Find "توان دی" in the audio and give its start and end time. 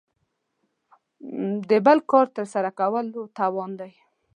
3.37-3.91